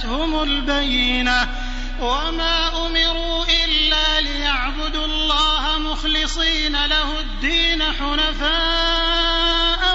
[0.00, 1.48] جاءتهم البينة.
[2.00, 9.30] وما أمروا إلا ليعبدوا الله مخلصين له الدين حنفاء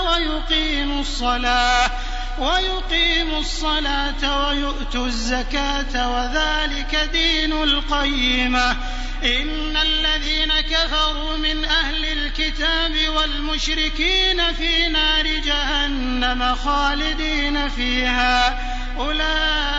[0.07, 1.91] ويقيموا الصلاة
[2.39, 8.77] ويقيموا الصلاة ويؤتوا الزكاة وذلك دين القيمة.
[9.23, 18.59] إن الذين كفروا من أهل الكتاب والمشركين في نار جهنم خالدين فيها.
[18.97, 19.74] أولئك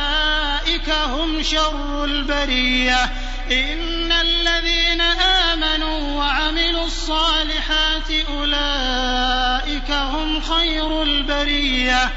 [0.91, 3.05] هم شر البرية.
[3.53, 12.13] إن الذين آمنوا وعملوا الصالحات أولئك هم خير البرية.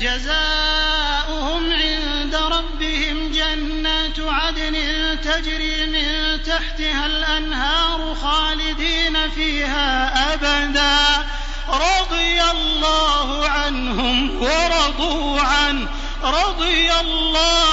[0.00, 4.76] جزاؤهم عند ربهم جنات عدن
[5.20, 11.26] تجري من تحتها الأنهار خالدين فيها أبدا.
[11.68, 15.88] رضي الله عنهم ورضوا عنه.
[16.22, 17.71] رضي الله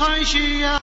[0.00, 0.91] ورضوا